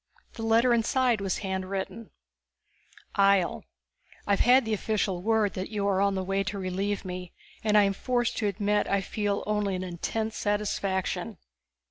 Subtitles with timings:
[0.33, 2.09] The letter inside was handwritten.
[3.17, 3.61] Ihjel:
[4.27, 7.77] _I've had the official word that you are on the way to relieve me and
[7.77, 11.37] I am forced to admit I feel only an intense satisfaction.